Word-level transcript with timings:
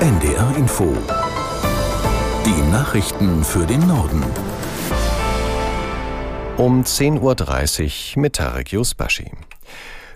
NDR 0.00 0.54
Info. 0.58 0.94
Die 2.44 2.70
Nachrichten 2.70 3.42
für 3.42 3.64
den 3.64 3.80
Norden. 3.88 4.22
Um 6.58 6.82
10.30 6.82 8.16
Uhr 8.16 8.20
mit 8.20 8.34
Tarek 8.34 8.72
Yusbashi. 8.72 9.30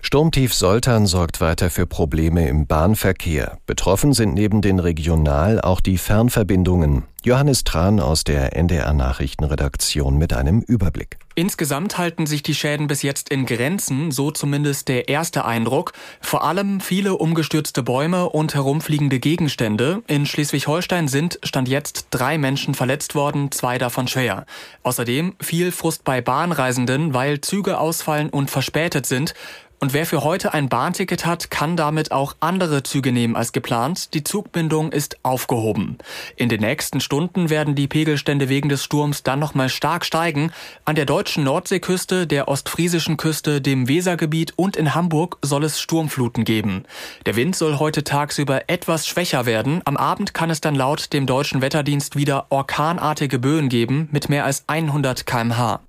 Sturmtief 0.03 0.53
Soltan 0.53 1.07
sorgt 1.07 1.41
weiter 1.41 1.71
für 1.71 1.87
Probleme 1.87 2.47
im 2.47 2.67
Bahnverkehr. 2.67 3.57
Betroffen 3.65 4.13
sind 4.13 4.35
neben 4.35 4.61
den 4.61 4.77
Regional- 4.77 5.59
auch 5.59 5.81
die 5.81 5.97
Fernverbindungen. 5.97 7.05
Johannes 7.23 7.63
Tran 7.63 7.99
aus 7.99 8.23
der 8.23 8.55
NDR 8.55 8.93
Nachrichtenredaktion 8.93 10.17
mit 10.17 10.33
einem 10.33 10.61
Überblick. 10.61 11.19
Insgesamt 11.35 11.99
halten 11.99 12.25
sich 12.25 12.41
die 12.41 12.55
Schäden 12.55 12.87
bis 12.87 13.03
jetzt 13.03 13.29
in 13.29 13.45
Grenzen, 13.45 14.09
so 14.09 14.31
zumindest 14.31 14.87
der 14.87 15.07
erste 15.07 15.45
Eindruck. 15.45 15.93
Vor 16.19 16.43
allem 16.43 16.79
viele 16.79 17.13
umgestürzte 17.13 17.83
Bäume 17.83 18.27
und 18.27 18.55
herumfliegende 18.55 19.19
Gegenstände. 19.19 20.01
In 20.07 20.25
Schleswig-Holstein 20.25 21.07
sind 21.07 21.39
Stand 21.43 21.69
jetzt 21.69 22.07
drei 22.09 22.39
Menschen 22.39 22.73
verletzt 22.73 23.13
worden, 23.13 23.51
zwei 23.51 23.77
davon 23.77 24.07
schwer. 24.07 24.47
Außerdem 24.81 25.35
viel 25.39 25.71
Frust 25.71 26.03
bei 26.03 26.21
Bahnreisenden, 26.21 27.13
weil 27.13 27.39
Züge 27.39 27.77
ausfallen 27.77 28.31
und 28.31 28.49
verspätet 28.49 29.05
sind. 29.05 29.35
Und 29.83 29.93
wer 29.93 30.05
für 30.05 30.23
heute 30.23 30.53
ein 30.53 30.69
Bahnticket 30.69 31.25
hat, 31.25 31.49
kann 31.49 31.75
damit 31.75 32.11
auch 32.11 32.35
andere 32.39 32.83
Züge 32.83 33.11
nehmen 33.11 33.35
als 33.35 33.51
geplant. 33.51 34.13
Die 34.13 34.23
Zugbindung 34.23 34.91
ist 34.91 35.17
aufgehoben. 35.23 35.97
In 36.35 36.49
den 36.49 36.61
nächsten 36.61 36.99
Stunden 36.99 37.49
werden 37.49 37.73
die 37.73 37.87
Pegelstände 37.87 38.47
wegen 38.47 38.69
des 38.69 38.83
Sturms 38.83 39.23
dann 39.23 39.39
nochmal 39.39 39.69
stark 39.69 40.05
steigen. 40.05 40.51
An 40.85 40.93
der 40.93 41.05
deutschen 41.05 41.43
Nordseeküste, 41.43 42.27
der 42.27 42.47
ostfriesischen 42.47 43.17
Küste, 43.17 43.59
dem 43.59 43.87
Wesergebiet 43.87 44.53
und 44.55 44.77
in 44.77 44.93
Hamburg 44.93 45.39
soll 45.41 45.63
es 45.63 45.81
Sturmfluten 45.81 46.43
geben. 46.43 46.83
Der 47.25 47.35
Wind 47.35 47.55
soll 47.55 47.79
heute 47.79 48.03
tagsüber 48.03 48.69
etwas 48.69 49.07
schwächer 49.07 49.47
werden. 49.47 49.81
Am 49.85 49.97
Abend 49.97 50.35
kann 50.35 50.51
es 50.51 50.61
dann 50.61 50.75
laut 50.75 51.11
dem 51.11 51.25
deutschen 51.25 51.63
Wetterdienst 51.63 52.15
wieder 52.15 52.45
orkanartige 52.51 53.39
Böen 53.39 53.67
geben 53.67 54.09
mit 54.11 54.29
mehr 54.29 54.45
als 54.45 54.63
100 54.67 55.25
kmh. 55.25 55.79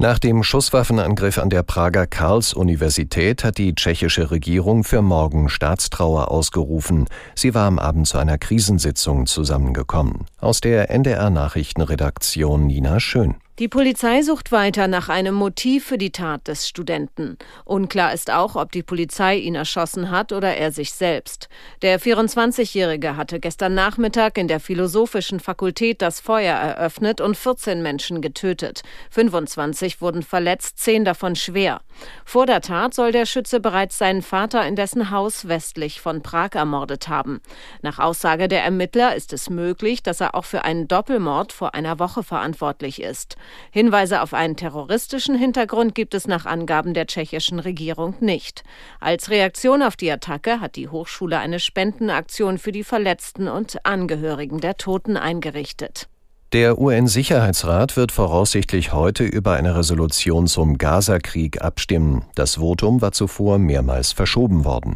Nach 0.00 0.20
dem 0.20 0.44
Schusswaffenangriff 0.44 1.38
an 1.38 1.50
der 1.50 1.64
Prager 1.64 2.06
Karls-Universität 2.06 3.42
hat 3.42 3.58
die 3.58 3.74
tschechische 3.74 4.30
Regierung 4.30 4.84
für 4.84 5.02
morgen 5.02 5.48
Staatstrauer 5.48 6.30
ausgerufen. 6.30 7.06
Sie 7.34 7.52
war 7.52 7.66
am 7.66 7.80
Abend 7.80 8.06
zu 8.06 8.16
einer 8.16 8.38
Krisensitzung 8.38 9.26
zusammengekommen. 9.26 10.26
Aus 10.38 10.60
der 10.60 10.90
NDR 10.90 11.30
Nachrichtenredaktion 11.30 12.68
Nina 12.68 13.00
Schön. 13.00 13.34
Die 13.58 13.66
Polizei 13.66 14.22
sucht 14.22 14.52
weiter 14.52 14.86
nach 14.86 15.08
einem 15.08 15.34
Motiv 15.34 15.84
für 15.84 15.98
die 15.98 16.12
Tat 16.12 16.46
des 16.46 16.68
Studenten. 16.68 17.36
Unklar 17.64 18.12
ist 18.12 18.30
auch, 18.30 18.54
ob 18.54 18.70
die 18.70 18.84
Polizei 18.84 19.34
ihn 19.34 19.56
erschossen 19.56 20.12
hat 20.12 20.30
oder 20.30 20.56
er 20.56 20.70
sich 20.70 20.92
selbst. 20.92 21.48
Der 21.82 21.98
24-Jährige 21.98 23.16
hatte 23.16 23.40
gestern 23.40 23.74
Nachmittag 23.74 24.38
in 24.38 24.46
der 24.46 24.60
Philosophischen 24.60 25.40
Fakultät 25.40 26.02
das 26.02 26.20
Feuer 26.20 26.54
eröffnet 26.54 27.20
und 27.20 27.36
14 27.36 27.82
Menschen 27.82 28.22
getötet. 28.22 28.82
25 29.10 30.00
wurden 30.00 30.22
verletzt, 30.22 30.78
10 30.78 31.04
davon 31.04 31.34
schwer. 31.34 31.80
Vor 32.24 32.46
der 32.46 32.60
Tat 32.60 32.94
soll 32.94 33.10
der 33.10 33.26
Schütze 33.26 33.58
bereits 33.58 33.98
seinen 33.98 34.22
Vater 34.22 34.64
in 34.68 34.76
dessen 34.76 35.10
Haus 35.10 35.48
westlich 35.48 36.00
von 36.00 36.22
Prag 36.22 36.50
ermordet 36.52 37.08
haben. 37.08 37.40
Nach 37.82 37.98
Aussage 37.98 38.46
der 38.46 38.62
Ermittler 38.62 39.16
ist 39.16 39.32
es 39.32 39.50
möglich, 39.50 40.04
dass 40.04 40.20
er 40.20 40.36
auch 40.36 40.44
für 40.44 40.62
einen 40.62 40.86
Doppelmord 40.86 41.52
vor 41.52 41.74
einer 41.74 41.98
Woche 41.98 42.22
verantwortlich 42.22 43.02
ist. 43.02 43.36
Hinweise 43.70 44.22
auf 44.22 44.34
einen 44.34 44.56
terroristischen 44.56 45.36
Hintergrund 45.36 45.94
gibt 45.94 46.14
es 46.14 46.26
nach 46.26 46.46
Angaben 46.46 46.94
der 46.94 47.06
tschechischen 47.06 47.58
Regierung 47.58 48.14
nicht. 48.20 48.62
Als 49.00 49.30
Reaktion 49.30 49.82
auf 49.82 49.96
die 49.96 50.10
Attacke 50.10 50.60
hat 50.60 50.76
die 50.76 50.88
Hochschule 50.88 51.38
eine 51.38 51.60
Spendenaktion 51.60 52.58
für 52.58 52.72
die 52.72 52.84
Verletzten 52.84 53.48
und 53.48 53.84
Angehörigen 53.84 54.60
der 54.60 54.76
Toten 54.76 55.16
eingerichtet. 55.16 56.08
Der 56.54 56.78
UN-Sicherheitsrat 56.78 57.98
wird 57.98 58.10
voraussichtlich 58.10 58.94
heute 58.94 59.24
über 59.24 59.52
eine 59.52 59.76
Resolution 59.76 60.46
zum 60.46 60.78
Gaza-Krieg 60.78 61.60
abstimmen. 61.60 62.24
Das 62.36 62.54
Votum 62.54 63.02
war 63.02 63.12
zuvor 63.12 63.58
mehrmals 63.58 64.12
verschoben 64.12 64.64
worden. 64.64 64.94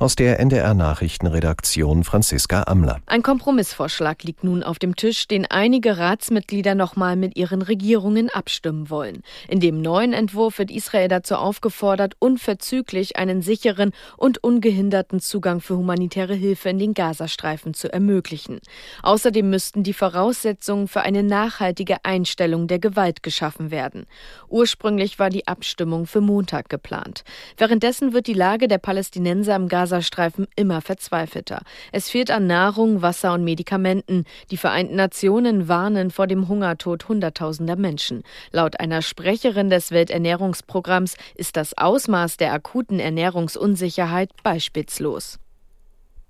Aus 0.00 0.16
der 0.16 0.40
NDR 0.40 0.72
Nachrichtenredaktion 0.72 2.04
Franziska 2.04 2.62
Amler. 2.62 3.02
Ein 3.04 3.22
Kompromissvorschlag 3.22 4.22
liegt 4.22 4.44
nun 4.44 4.62
auf 4.62 4.78
dem 4.78 4.96
Tisch, 4.96 5.28
den 5.28 5.44
einige 5.44 5.98
Ratsmitglieder 5.98 6.74
nochmal 6.74 7.16
mit 7.16 7.36
ihren 7.36 7.60
Regierungen 7.60 8.30
abstimmen 8.30 8.88
wollen. 8.88 9.22
In 9.46 9.60
dem 9.60 9.82
neuen 9.82 10.14
Entwurf 10.14 10.58
wird 10.58 10.70
Israel 10.70 11.08
dazu 11.08 11.34
aufgefordert, 11.34 12.14
unverzüglich 12.18 13.18
einen 13.18 13.42
sicheren 13.42 13.92
und 14.16 14.42
ungehinderten 14.42 15.20
Zugang 15.20 15.60
für 15.60 15.76
humanitäre 15.76 16.32
Hilfe 16.32 16.70
in 16.70 16.78
den 16.78 16.94
Gazastreifen 16.94 17.74
zu 17.74 17.92
ermöglichen. 17.92 18.60
Außerdem 19.02 19.50
müssten 19.50 19.82
die 19.82 19.92
Voraussetzungen 19.92 20.88
für 20.88 21.02
eine 21.02 21.22
nachhaltige 21.22 22.06
Einstellung 22.06 22.68
der 22.68 22.78
Gewalt 22.78 23.22
geschaffen 23.22 23.70
werden. 23.70 24.06
Ursprünglich 24.48 25.18
war 25.18 25.28
die 25.28 25.46
Abstimmung 25.46 26.06
für 26.06 26.22
Montag 26.22 26.70
geplant. 26.70 27.22
Währenddessen 27.58 28.14
wird 28.14 28.28
die 28.28 28.32
Lage 28.32 28.66
der 28.66 28.78
Palästinenser 28.78 29.56
im 29.56 29.68
Gaza 29.68 29.89
Gazastreifen 29.90 30.46
immer 30.54 30.80
verzweifelter. 30.80 31.62
Es 31.90 32.08
fehlt 32.08 32.30
an 32.30 32.46
Nahrung, 32.46 33.02
Wasser 33.02 33.34
und 33.34 33.42
Medikamenten. 33.42 34.24
Die 34.52 34.56
Vereinten 34.56 34.94
Nationen 34.94 35.68
warnen 35.68 36.10
vor 36.10 36.28
dem 36.28 36.48
Hungertod 36.48 37.08
Hunderttausender 37.08 37.74
Menschen. 37.74 38.22
Laut 38.52 38.78
einer 38.78 39.02
Sprecherin 39.02 39.68
des 39.68 39.90
Welternährungsprogramms 39.90 41.16
ist 41.34 41.56
das 41.56 41.76
Ausmaß 41.76 42.36
der 42.36 42.52
akuten 42.52 43.00
Ernährungsunsicherheit 43.00 44.30
beispielslos. 44.44 45.40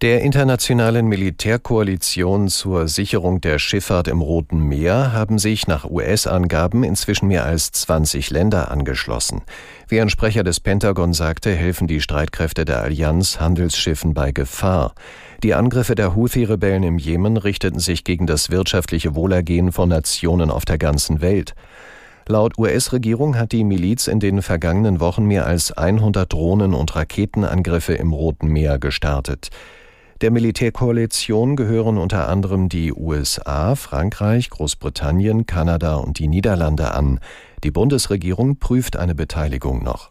Der 0.03 0.23
internationalen 0.23 1.09
Militärkoalition 1.09 2.49
zur 2.49 2.89
Sicherung 2.89 3.43
der 3.43 3.59
Schifffahrt 3.59 4.09
im 4.09 4.23
Roten 4.23 4.59
Meer 4.59 5.13
haben 5.13 5.39
sich 5.39 5.67
nach 5.67 5.85
US-Angaben 5.85 6.85
inzwischen 6.85 7.29
mehr 7.29 7.45
als 7.45 7.71
20 7.73 8.31
Länder 8.31 8.71
angeschlossen. 8.71 9.43
Wie 9.89 10.01
ein 10.01 10.09
Sprecher 10.09 10.43
des 10.43 10.59
Pentagon 10.59 11.13
sagte, 11.13 11.55
helfen 11.55 11.87
die 11.87 12.01
Streitkräfte 12.01 12.65
der 12.65 12.81
Allianz 12.81 13.41
Handelsschiffen 13.41 14.15
bei 14.15 14.33
Gefahr. 14.33 14.95
Die 15.43 15.53
Angriffe 15.53 15.95
der 15.95 16.17
Houthi-Rebellen 16.17 16.83
im 16.83 16.97
Jemen 16.97 17.37
richteten 17.37 17.79
sich 17.79 18.03
gegen 18.03 18.27
das 18.27 18.49
wirtschaftliche 18.49 19.15
Wohlergehen 19.15 19.71
von 19.71 19.91
Nationen 19.91 20.51
auf 20.51 20.65
der 20.65 20.79
ganzen 20.79 21.21
Welt. 21.21 21.55
Laut 22.27 22.57
US-Regierung 22.57 23.37
hat 23.37 23.53
die 23.53 23.65
Miliz 23.65 24.07
in 24.07 24.19
den 24.19 24.41
vergangenen 24.41 24.99
Wochen 24.99 25.27
mehr 25.27 25.45
als 25.45 25.73
100 25.73 26.33
Drohnen- 26.33 26.73
und 26.73 26.97
Raketenangriffe 26.97 27.93
im 27.93 28.15
Roten 28.15 28.47
Meer 28.47 28.79
gestartet. 28.79 29.51
Der 30.21 30.31
Militärkoalition 30.31 31.57
gehören 31.57 31.97
unter 31.97 32.29
anderem 32.29 32.69
die 32.69 32.93
USA, 32.93 33.75
Frankreich, 33.75 34.51
Großbritannien, 34.51 35.47
Kanada 35.47 35.95
und 35.95 36.19
die 36.19 36.29
Niederlande 36.29 36.93
an. 36.93 37.21
Die 37.65 37.71
Bundesregierung 37.71 38.59
prüft 38.59 38.99
eine 38.99 39.15
Beteiligung 39.15 39.83
noch. 39.83 40.11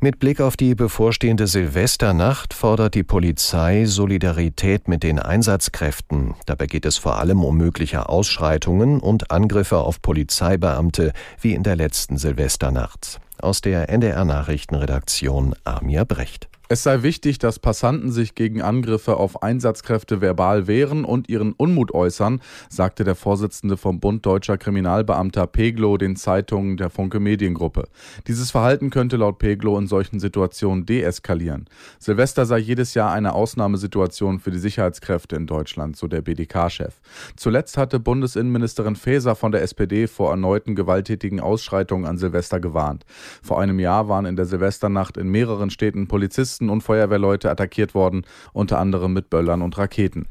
Mit 0.00 0.18
Blick 0.20 0.40
auf 0.40 0.56
die 0.56 0.74
bevorstehende 0.74 1.46
Silvesternacht 1.46 2.54
fordert 2.54 2.94
die 2.94 3.02
Polizei 3.02 3.84
Solidarität 3.84 4.88
mit 4.88 5.02
den 5.02 5.18
Einsatzkräften. 5.18 6.34
Dabei 6.46 6.66
geht 6.66 6.86
es 6.86 6.96
vor 6.96 7.18
allem 7.18 7.44
um 7.44 7.58
mögliche 7.58 8.08
Ausschreitungen 8.08 9.00
und 9.00 9.30
Angriffe 9.30 9.78
auf 9.78 10.00
Polizeibeamte 10.00 11.12
wie 11.42 11.52
in 11.52 11.62
der 11.62 11.76
letzten 11.76 12.16
Silvesternacht. 12.16 13.20
Aus 13.38 13.60
der 13.60 13.90
NDR 13.90 14.24
Nachrichtenredaktion 14.24 15.54
Amir 15.64 16.06
Brecht. 16.06 16.48
Es 16.66 16.82
sei 16.82 17.02
wichtig, 17.02 17.38
dass 17.38 17.58
Passanten 17.58 18.10
sich 18.10 18.34
gegen 18.34 18.62
Angriffe 18.62 19.18
auf 19.18 19.42
Einsatzkräfte 19.42 20.22
verbal 20.22 20.66
wehren 20.66 21.04
und 21.04 21.28
ihren 21.28 21.52
Unmut 21.52 21.92
äußern, 21.92 22.40
sagte 22.70 23.04
der 23.04 23.14
Vorsitzende 23.14 23.76
vom 23.76 24.00
Bund 24.00 24.24
Deutscher 24.24 24.56
Kriminalbeamter 24.56 25.46
Peglo 25.46 25.98
den 25.98 26.16
Zeitungen 26.16 26.78
der 26.78 26.88
Funke 26.88 27.20
Mediengruppe. 27.20 27.84
Dieses 28.28 28.50
Verhalten 28.50 28.88
könnte 28.88 29.18
laut 29.18 29.38
Peglo 29.38 29.76
in 29.76 29.86
solchen 29.86 30.20
Situationen 30.20 30.86
deeskalieren. 30.86 31.66
Silvester 31.98 32.46
sei 32.46 32.58
jedes 32.60 32.94
Jahr 32.94 33.12
eine 33.12 33.34
Ausnahmesituation 33.34 34.40
für 34.40 34.50
die 34.50 34.58
Sicherheitskräfte 34.58 35.36
in 35.36 35.46
Deutschland, 35.46 35.98
so 35.98 36.08
der 36.08 36.22
BDK-Chef. 36.22 36.94
Zuletzt 37.36 37.76
hatte 37.76 38.00
Bundesinnenministerin 38.00 38.96
Faeser 38.96 39.34
von 39.34 39.52
der 39.52 39.60
SPD 39.60 40.06
vor 40.06 40.30
erneuten 40.30 40.74
gewalttätigen 40.74 41.40
Ausschreitungen 41.40 42.06
an 42.06 42.16
Silvester 42.16 42.58
gewarnt. 42.58 43.04
Vor 43.42 43.60
einem 43.60 43.78
Jahr 43.80 44.08
waren 44.08 44.24
in 44.24 44.36
der 44.36 44.46
Silvesternacht 44.46 45.18
in 45.18 45.28
mehreren 45.28 45.68
Städten 45.68 46.08
Polizisten 46.08 46.53
Polizisten 46.54 46.70
und 46.70 46.82
Feuerwehrleute 46.82 47.50
attackiert 47.50 47.94
worden, 47.94 48.24
unter 48.52 48.78
anderem 48.78 49.12
mit 49.12 49.30
Böllern 49.30 49.62
und 49.62 49.76
Raketen. 49.76 50.26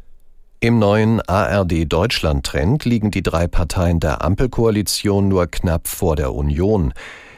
Im 0.61 0.79
neuen 0.79 1.19
ARD-Deutschland-Trend 1.19 2.85
liegen 2.85 3.11
die 3.11 3.23
drei 3.23 3.47
Parteien 3.47 3.99
der 3.99 4.23
Ampelkoalition 4.23 5.27
nur 5.27 5.47
knapp 5.47 5.89
vor 5.89 6.15
der 6.15 6.33
Union. 6.33 6.93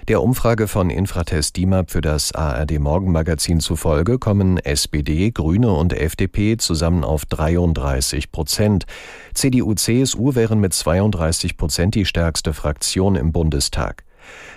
Der 0.07 0.21
Umfrage 0.21 0.67
von 0.67 0.91
Infratest 0.91 1.57
DIMAP 1.57 1.89
für 1.89 2.01
das 2.01 2.31
ARD 2.35 2.77
Morgenmagazin 2.77 3.59
zufolge 3.59 4.19
kommen 4.19 4.59
SPD, 4.59 5.31
Grüne 5.31 5.71
und 5.73 5.93
FDP 5.93 6.57
zusammen 6.57 7.03
auf 7.03 7.25
33 7.25 8.31
Prozent. 8.31 8.85
CDU, 9.33 9.73
CSU 9.73 10.35
wären 10.35 10.59
mit 10.59 10.73
32 10.73 11.57
Prozent 11.57 11.95
die 11.95 12.05
stärkste 12.05 12.53
Fraktion 12.53 13.15
im 13.15 13.31
Bundestag. 13.31 14.04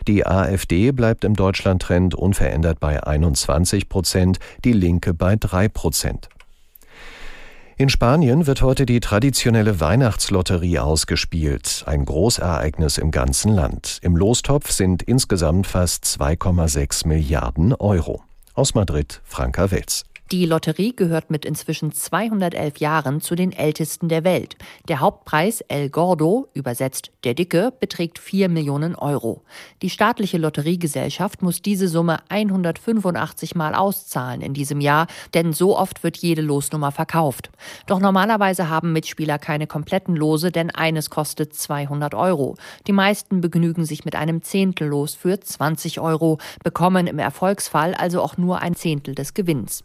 Die 0.07 0.27
AfD 0.27 0.93
bleibt 0.93 1.25
im 1.25 1.35
Deutschlandtrend 1.35 2.15
unverändert 2.15 2.81
bei 2.81 3.03
21 3.03 3.89
Prozent, 3.89 4.39
die 4.65 4.73
Linke 4.73 5.15
bei 5.15 5.37
3 5.37 5.69
Prozent. 5.69 6.29
In 7.81 7.89
Spanien 7.89 8.49
wird 8.49 8.61
heute 8.61 8.87
die 8.87 8.99
traditionelle 8.99 9.79
Weihnachtslotterie 9.79 10.81
ausgespielt, 10.81 11.85
ein 11.87 12.05
Großereignis 12.05 12.99
im 12.99 13.13
ganzen 13.13 13.53
Land. 13.53 14.01
Im 14.03 14.17
Lostopf 14.17 14.73
sind 14.73 15.05
insgesamt 15.05 15.69
fast 15.69 16.05
2,6 16.05 17.07
Milliarden 17.07 17.75
Euro. 17.75 18.25
Aus 18.55 18.75
Madrid, 18.75 19.21
Franka 19.23 19.71
Welz. 19.71 20.05
Die 20.31 20.45
Lotterie 20.45 20.95
gehört 20.95 21.31
mit 21.31 21.47
inzwischen 21.47 21.91
211 21.91 22.81
Jahren 22.81 23.23
zu 23.23 23.35
den 23.35 23.51
ältesten 23.51 24.11
der 24.11 24.25
Welt. 24.25 24.57
Der 24.87 25.01
Hauptpreis 25.01 25.63
El 25.63 25.89
Gordo, 25.89 26.49
übersetzt 26.53 27.13
der 27.25 27.33
Dicke, 27.33 27.73
beträgt 27.81 28.19
4 28.19 28.51
Millionen 28.51 28.95
Euro. 28.95 29.41
Die 29.81 29.89
staatliche 29.89 30.37
Lotteriegesellschaft 30.37 31.41
muss 31.41 31.63
diese 31.63 31.89
Summe 31.89 32.19
185 32.29 33.55
Mal 33.55 33.75
auszahlen 33.75 34.43
in 34.43 34.53
diesem 34.53 34.83
Jahr, 34.83 35.07
denn 35.33 35.55
so 35.55 35.79
oft 35.79 36.05
wird 36.05 36.19
jede 36.19 36.43
Losnummer 36.43 36.93
verkauft. 36.93 37.51
Doch 37.87 37.99
normalerweise 37.99 38.69
haben 38.69 38.93
Mitspieler 38.93 39.39
keine 39.39 39.67
kompletten 39.67 40.15
Lose, 40.15 40.53
denn 40.53 40.71
eines 40.71 41.09
kostet 41.09 41.55
200 41.55 42.15
Euro. 42.15 42.57
Die 42.87 42.93
meisten 42.93 43.41
begnügen 43.41 43.87
sich 43.87 44.05
mit 44.05 44.15
einem 44.15 44.43
Zehntellos 44.43 45.15
für 45.15 45.41
20 45.41 46.01
Euro, 46.01 46.37
bekommen 46.63 47.07
im 47.07 47.19
Erfolgsfall 47.19 47.95
also 47.95 48.21
auch 48.21 48.37
nur 48.37 48.61
ein 48.61 48.75
Zehntel 48.75 49.15
des 49.15 49.33
Gewinns. 49.33 49.85